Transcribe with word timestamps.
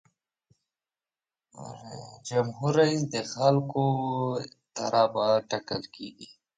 جمهور 2.27 2.73
رئیس 2.79 3.01
د 3.13 3.15
خلکو 3.33 3.85
له 4.91 5.01
خوا 5.11 5.29
ټاکل 5.49 5.83
کیږي. 5.95 6.27